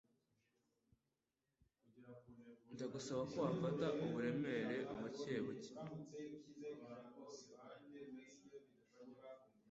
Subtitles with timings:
[2.73, 5.71] Ndagusaba ko wafatana uburemere buke buke.